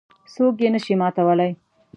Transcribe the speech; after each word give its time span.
څوک 0.33 0.55
یې 0.63 0.69
نه 0.73 0.79
شي 0.83 0.93
ماتولای. 1.01 1.51